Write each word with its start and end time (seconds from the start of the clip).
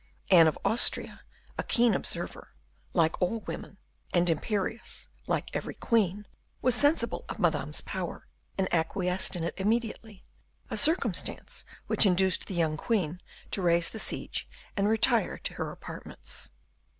Anne 0.31 0.47
of 0.47 0.57
Austria, 0.65 1.21
a 1.59 1.63
keen 1.63 1.93
observer, 1.93 2.55
like 2.91 3.21
all 3.21 3.41
women, 3.41 3.77
and 4.11 4.31
imperious, 4.31 5.09
like 5.27 5.55
every 5.55 5.75
queen, 5.75 6.25
was 6.59 6.73
sensible 6.73 7.23
of 7.29 7.37
Madame's 7.37 7.81
power, 7.81 8.25
and 8.57 8.67
acquiesced 8.73 9.35
in 9.35 9.43
it 9.43 9.53
immediately, 9.57 10.25
a 10.71 10.75
circumstance 10.75 11.65
which 11.85 12.07
induced 12.07 12.47
the 12.47 12.55
young 12.55 12.77
queen 12.77 13.21
to 13.51 13.61
raise 13.61 13.91
the 13.91 13.99
siege 13.99 14.49
and 14.75 14.87
retire 14.89 15.37
to 15.37 15.53
her 15.53 15.71
apartments. 15.71 16.49